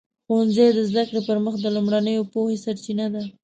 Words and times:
ښوونځی 0.25 0.67
د 0.73 0.79
زده 0.89 1.03
کړې 1.09 1.21
پر 1.27 1.37
مخ 1.45 1.55
د 1.61 1.65
لومړنیو 1.75 2.29
پوهې 2.33 2.57
سرچینه 2.65 3.05
ده. 3.13 3.23